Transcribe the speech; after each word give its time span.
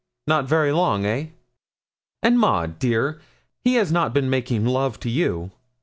Not 0.25 0.45
very 0.47 0.71
long, 0.71 1.05
eh? 1.05 1.27
And, 2.23 2.39
Maud, 2.39 2.79
dear, 2.79 3.21
he 3.63 3.75
has 3.75 3.91
not 3.91 4.15
been 4.15 4.31
making 4.31 4.65
love 4.65 4.99
to 5.01 5.11
you? 5.11 5.51